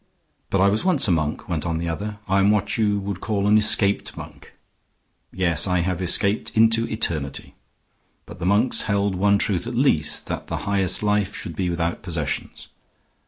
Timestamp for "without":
11.69-12.01